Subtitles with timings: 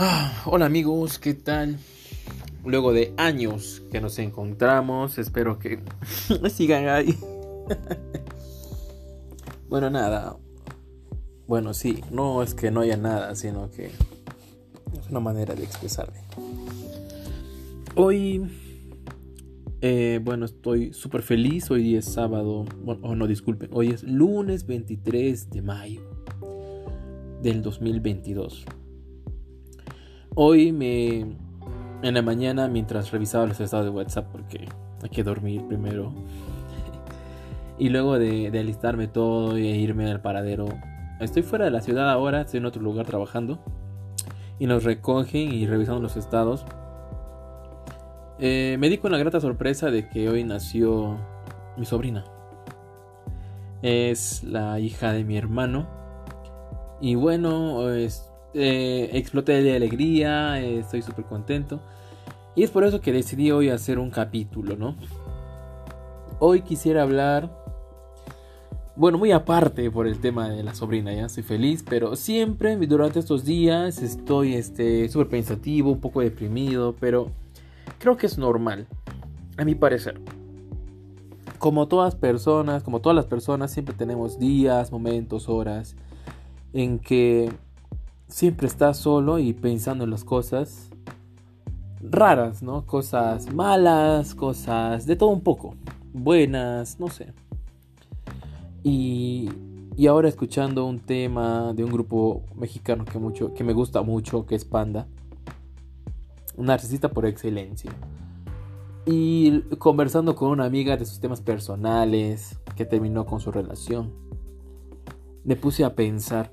[0.00, 1.76] Ah, hola amigos, ¿qué tal?
[2.64, 5.80] Luego de años que nos encontramos, espero que
[6.50, 7.18] sigan ahí.
[9.68, 10.36] bueno, nada.
[11.48, 16.20] Bueno, sí, no es que no haya nada, sino que es una manera de expresarme.
[17.96, 18.48] Hoy,
[19.80, 21.72] eh, bueno, estoy súper feliz.
[21.72, 26.02] Hoy es sábado, bueno, oh, no, disculpen, hoy es lunes 23 de mayo
[27.42, 28.64] del 2022.
[30.40, 31.26] Hoy me.
[32.00, 34.68] En la mañana, mientras revisaba los estados de WhatsApp, porque
[35.02, 36.12] hay que dormir primero.
[37.78, 40.68] y luego de, alistarme todo e irme al paradero.
[41.18, 43.58] Estoy fuera de la ciudad ahora, estoy en otro lugar trabajando.
[44.60, 46.64] Y nos recogen y revisando los estados.
[48.38, 51.18] Eh, me di con la grata sorpresa de que hoy nació
[51.76, 52.24] mi sobrina.
[53.82, 55.88] Es la hija de mi hermano.
[57.00, 61.80] Y bueno, es, eh, exploté de alegría, eh, estoy súper contento.
[62.54, 64.96] Y es por eso que decidí hoy hacer un capítulo, ¿no?
[66.40, 67.50] Hoy quisiera hablar,
[68.96, 73.18] bueno, muy aparte por el tema de la sobrina, ya estoy feliz, pero siempre durante
[73.18, 77.30] estos días estoy este, súper pensativo, un poco deprimido, pero
[77.98, 78.86] creo que es normal,
[79.56, 80.20] a mi parecer.
[81.58, 85.96] Como todas personas, como todas las personas, siempre tenemos días, momentos, horas
[86.72, 87.50] en que
[88.28, 90.90] siempre estás solo y pensando en las cosas
[92.00, 92.86] raras, ¿no?
[92.86, 95.74] Cosas malas, cosas de todo un poco,
[96.12, 97.32] buenas, no sé.
[98.84, 99.50] Y,
[99.96, 104.46] y ahora escuchando un tema de un grupo mexicano que, mucho, que me gusta mucho,
[104.46, 105.08] que es Panda,
[106.56, 107.90] un narcisista por excelencia.
[109.06, 114.12] Y conversando con una amiga de sus temas personales, que terminó con su relación,
[115.44, 116.52] me puse a pensar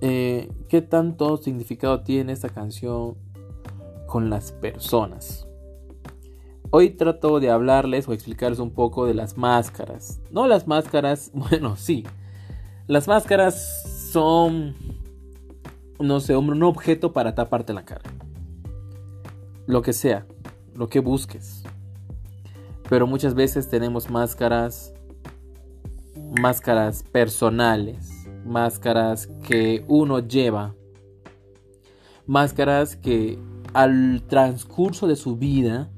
[0.00, 3.16] eh, qué tanto significado tiene esta canción
[4.06, 5.46] con las personas.
[6.70, 10.20] Hoy trato de hablarles o explicarles un poco de las máscaras.
[10.30, 12.04] No las máscaras, bueno, sí.
[12.86, 13.82] Las máscaras
[14.12, 14.74] son,
[15.98, 18.10] no sé, un objeto para taparte la cara.
[19.66, 20.26] Lo que sea,
[20.74, 21.62] lo que busques.
[22.88, 24.94] Pero muchas veces tenemos máscaras,
[26.40, 28.15] máscaras personales
[28.46, 30.74] máscaras que uno lleva,
[32.26, 33.38] máscaras que
[33.74, 35.90] al transcurso de su vida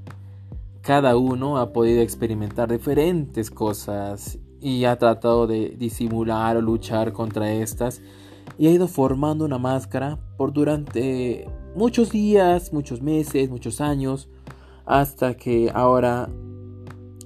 [0.80, 7.52] cada uno ha podido experimentar diferentes cosas y ha tratado de disimular o luchar contra
[7.52, 8.00] estas
[8.58, 14.28] y ha ido formando una máscara por durante muchos días, muchos meses, muchos años,
[14.86, 16.28] hasta que ahora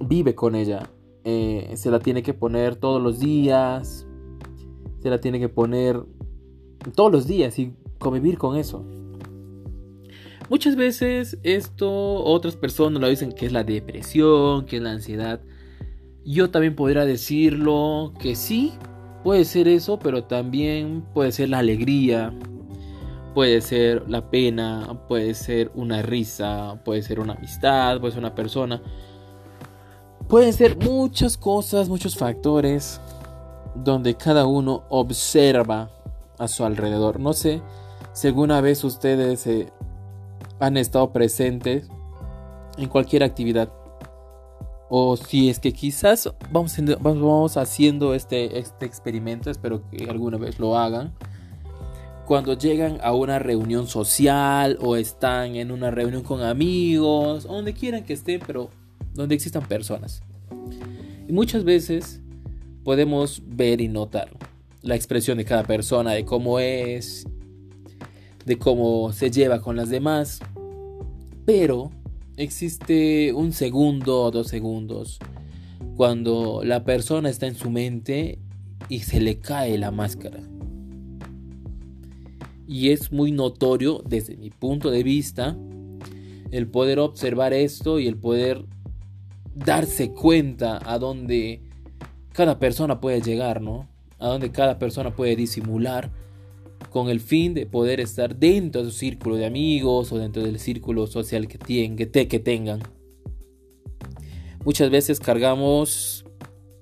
[0.05, 0.91] vive con ella.
[1.25, 4.07] Eh, se la tiene que poner todos los días,
[5.03, 6.01] se la tiene que poner
[6.95, 8.85] todos los días y convivir con eso.
[10.49, 11.91] Muchas veces esto
[12.25, 15.41] otras personas lo dicen que es la depresión, que es la ansiedad.
[16.25, 18.73] Yo también podría decirlo que sí,
[19.25, 22.33] puede ser eso, pero también puede ser la alegría,
[23.35, 28.35] puede ser la pena, puede ser una risa, puede ser una amistad, puede ser una
[28.35, 28.83] persona.
[30.29, 33.01] Pueden ser muchas cosas, muchos factores
[33.75, 35.91] donde cada uno observa
[36.39, 37.21] a su alrededor.
[37.21, 37.63] No sé
[38.13, 39.73] si alguna vez ustedes eh,
[40.61, 41.89] han estado presentes
[42.79, 43.73] en cualquier actividad.
[44.89, 50.59] O si es que quizás vamos, vamos haciendo este, este experimento, espero que alguna vez
[50.59, 51.15] lo hagan.
[52.27, 58.05] Cuando llegan a una reunión social o están en una reunión con amigos, donde quieran
[58.05, 58.71] que estén, pero
[59.15, 60.23] donde existan personas.
[61.27, 62.22] Y muchas veces
[62.85, 64.31] podemos ver y notar
[64.83, 67.27] la expresión de cada persona, de cómo es,
[68.45, 70.41] de cómo se lleva con las demás.
[71.45, 71.91] Pero
[72.37, 75.19] existe un segundo o dos segundos
[75.97, 78.39] cuando la persona está en su mente
[78.89, 80.41] y se le cae la máscara.
[82.67, 85.57] Y es muy notorio desde mi punto de vista
[86.51, 88.65] el poder observar esto y el poder
[89.55, 91.63] darse cuenta a dónde
[92.33, 93.89] cada persona puede llegar, ¿no?
[94.19, 96.11] A donde cada persona puede disimular
[96.91, 100.59] con el fin de poder estar dentro de su círculo de amigos o dentro del
[100.59, 101.59] círculo social que,
[102.29, 102.81] que tengan.
[104.65, 106.25] Muchas veces cargamos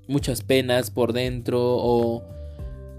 [0.08, 2.23] muchas penas por dentro o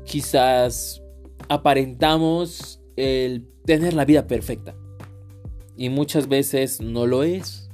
[0.05, 1.03] quizás
[1.49, 4.75] aparentamos el tener la vida perfecta.
[5.75, 7.70] Y muchas veces no lo es.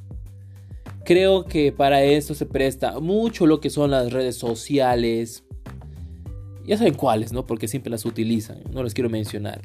[1.07, 5.45] Creo que para esto se presta mucho lo que son las redes sociales.
[6.65, 7.45] Ya saben cuáles, ¿no?
[7.45, 8.61] Porque siempre las utilizan.
[8.73, 9.61] No les quiero mencionar.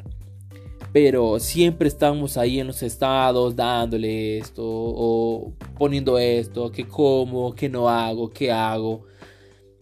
[0.93, 7.69] pero siempre estamos ahí en los estados dándole esto o poniendo esto, que como, que
[7.69, 9.03] no hago, que hago.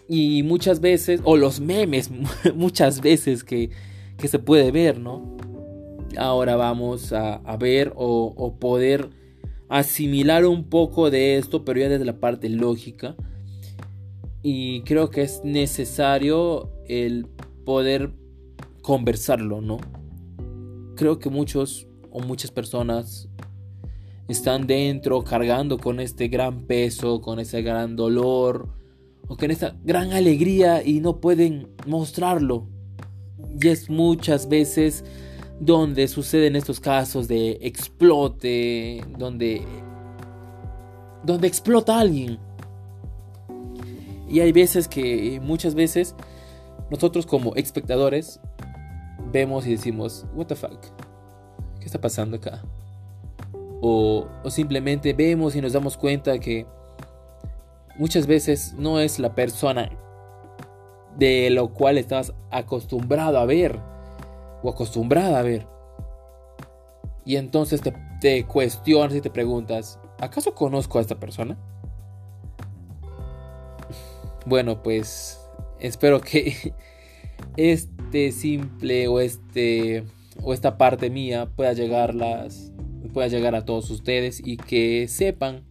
[0.09, 2.11] Y muchas veces, o los memes,
[2.55, 3.69] muchas veces que,
[4.17, 5.37] que se puede ver, ¿no?
[6.17, 9.11] Ahora vamos a, ver o, poder
[9.71, 13.17] asimilar un poco de esto, pero ya desde la parte lógica.
[14.43, 17.27] Y creo que es necesario el
[17.65, 18.13] poder
[18.83, 19.79] conversarlo, ¿no?
[21.01, 23.27] creo que muchos o muchas personas
[24.29, 28.69] están dentro cargando con este gran peso, con ese gran dolor
[29.27, 32.67] o con esa gran alegría y no pueden mostrarlo.
[33.59, 35.03] Y es muchas veces
[35.61, 39.63] donde suceden estos casos de explote, donde
[41.23, 42.39] donde explota alguien.
[44.27, 46.15] Y hay veces que muchas veces
[46.91, 48.41] nosotros como espectadores
[49.33, 50.81] vemos y decimos, what the fuck,
[51.79, 52.63] ¿qué está pasando acá?
[53.83, 56.67] O, o simplemente vemos y nos damos cuenta que
[57.99, 59.91] muchas veces no es la persona
[61.19, 63.79] de lo cual estás acostumbrado a ver
[64.63, 65.67] o acostumbrada a ver.
[67.25, 67.81] Y entonces
[68.21, 71.59] te, cuestionas y te preguntas, ¿acaso conozco a esta persona?
[74.47, 75.41] Bueno, pues
[75.79, 76.75] espero que
[77.57, 80.05] este simple o este
[80.43, 82.73] o esta parte mía pueda llegarlas
[83.13, 85.65] pueda llegar a todos ustedes y que sepan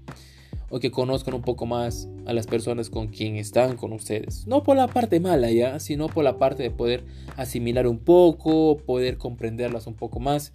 [0.69, 4.45] o que conozcan un poco más a las personas con quien están con ustedes.
[4.47, 7.03] No por la parte mala ya, sino por la parte de poder
[7.37, 10.53] asimilar un poco, poder comprenderlas un poco más.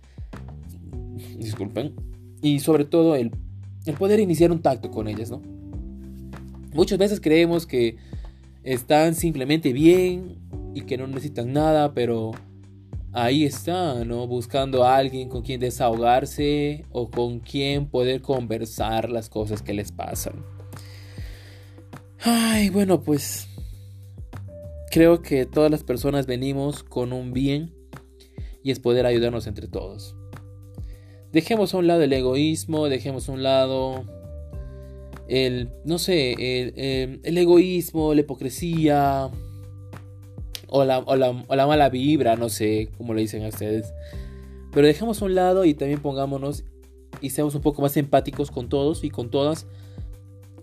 [1.38, 1.94] Disculpen.
[2.42, 3.32] Y sobre todo el,
[3.86, 5.42] el poder iniciar un tacto con ellas, ¿no?
[6.72, 7.96] Muchas veces creemos que
[8.64, 10.38] están simplemente bien
[10.74, 12.32] y que no necesitan nada, pero
[13.14, 14.26] ahí está, ¿no?
[14.26, 19.92] Buscando a alguien con quien desahogarse o con quien poder conversar las cosas que les
[19.92, 20.44] pasan.
[22.20, 23.48] Ay, bueno, pues
[24.90, 27.72] creo que todas las personas venimos con un bien
[28.62, 30.16] y es poder ayudarnos entre todos.
[31.32, 34.04] Dejemos a un lado el egoísmo, dejemos a un lado
[35.28, 39.30] el, no sé, el, el egoísmo, la hipocresía,
[40.68, 43.92] o la, mala vibra, no sé cómo le dicen a ustedes.
[44.72, 46.64] Pero dejemos un lado y también pongámonos
[47.20, 49.66] y seamos un poco más empáticos con todos y con todas,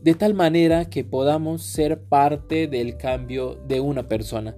[0.02, 4.56] de tal manera que podamos ser parte del cambio de una persona.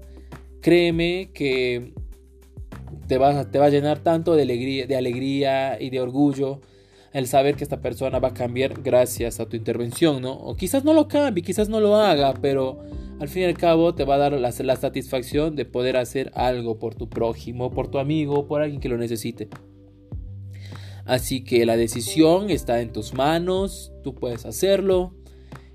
[0.61, 1.93] Créeme que
[3.07, 6.61] te va, te va a llenar tanto de alegría, de alegría y de orgullo
[7.13, 10.33] el saber que esta persona va a cambiar gracias a tu intervención, ¿no?
[10.33, 12.79] O quizás no lo cambie, quizás no lo haga, pero
[13.23, 16.77] al fin y al cabo te va a dar la, satisfacción de poder hacer algo
[16.77, 19.47] por tu prójimo, por tu amigo, por alguien que lo necesite.
[21.05, 25.15] Así que la decisión está en tus manos, tú puedes hacerlo.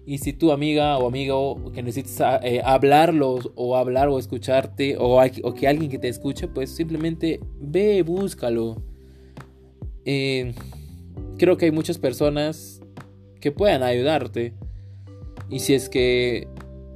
[0.05, 5.19] Y si tu amiga o amigo que necesites eh, hablarlo o hablar o escucharte o,
[5.19, 8.83] o, que alguien que te escuche, pues simplemente ve, búscalo.
[10.05, 10.53] Eh,
[11.39, 12.83] creo que hay muchas personas
[13.41, 14.53] que puedan ayudarte.
[15.49, 16.47] Y si es que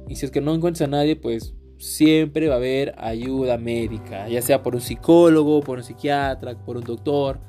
[0.07, 4.27] y si es que no encuentras a nadie, pues siempre va a haber ayuda médica,
[4.29, 7.39] ya sea por un psicólogo, por un psiquiatra, por un doctor,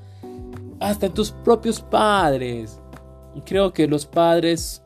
[0.80, 2.80] hasta tus propios padres.
[3.44, 4.82] Creo que los padres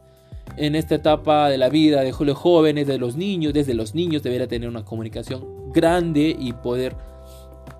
[0.56, 4.22] en esta etapa de la vida de los jóvenes, de los niños, desde los niños
[4.22, 6.96] debería tener una comunicación grande y poder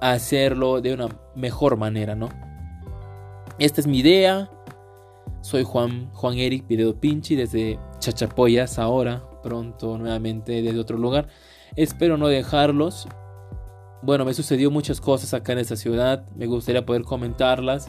[0.00, 2.28] hacerlo de una mejor manera, ¿no?
[3.58, 4.50] Esta es mi idea.
[5.40, 11.28] Soy Juan, Juan Eric Pidedo Pinchi desde Chachapoyas ahora, pronto nuevamente desde otro lugar.
[11.76, 13.08] Espero no dejarlos.
[14.02, 16.26] Bueno, me sucedió muchas cosas acá en esta ciudad.
[16.36, 17.88] Me gustaría poder comentarlas.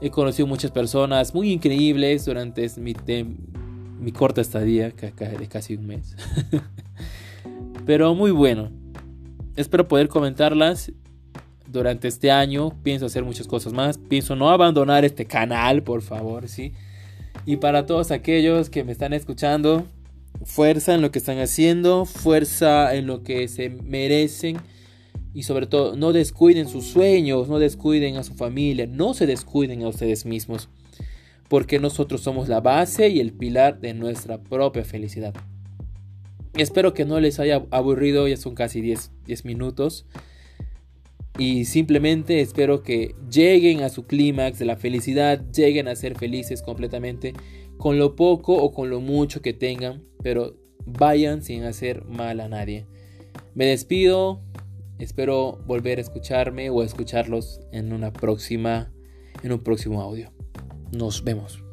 [0.00, 2.94] He conocido muchas personas muy increíbles durante mi,
[3.98, 6.16] mi corta estadía, de casi un mes.
[7.86, 8.70] Pero muy bueno.
[9.56, 10.92] Espero poder comentarlas
[11.66, 12.70] durante este año.
[12.82, 13.98] Pienso hacer muchas cosas más.
[13.98, 16.72] Pienso no abandonar este canal, por favor, ¿sí?
[17.44, 19.86] Y para todos aquellos que me están escuchando,
[20.44, 24.58] fuerza en lo que están haciendo, fuerza en lo que se merecen
[25.36, 29.82] y sobre todo no descuiden sus sueños, no descuiden a su familia, no se descuiden
[29.82, 30.70] a ustedes mismos,
[31.48, 35.34] porque nosotros somos la base y el pilar de nuestra propia felicidad.
[36.54, 40.06] Espero que no les haya aburrido, ya son casi 10, 10 minutos.
[41.38, 46.62] Y simplemente espero que lleguen a su clímax de la felicidad, lleguen a ser felices
[46.62, 47.34] completamente
[47.76, 52.48] con lo poco o con lo mucho que tengan, pero vayan sin hacer mal a
[52.48, 52.86] nadie.
[53.54, 54.40] Me despido,
[54.98, 58.92] Espero volver a escucharme o a escucharlos en una próxima
[59.42, 60.32] en un próximo audio.
[60.92, 61.65] Nos vemos.